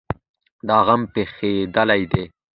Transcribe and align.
دا 0.67 0.77
غنم 0.85 1.01
پخیدلي 1.13 2.03
دي. 2.11 2.23